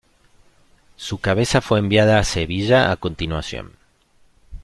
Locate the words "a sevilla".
2.17-2.91